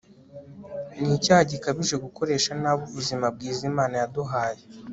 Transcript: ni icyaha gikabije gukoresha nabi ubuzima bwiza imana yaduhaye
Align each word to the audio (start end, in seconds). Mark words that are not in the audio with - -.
ni 0.99 1.09
icyaha 1.17 1.43
gikabije 1.51 1.95
gukoresha 2.05 2.51
nabi 2.61 2.81
ubuzima 2.89 3.25
bwiza 3.35 3.61
imana 3.71 3.95
yaduhaye 4.01 4.63